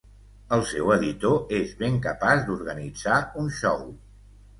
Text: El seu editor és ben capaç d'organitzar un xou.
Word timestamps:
El 0.55 0.61
seu 0.69 0.87
editor 0.93 1.35
és 1.57 1.73
ben 1.81 1.99
capaç 2.05 2.41
d'organitzar 2.47 3.19
un 3.45 3.53
xou. 3.59 3.85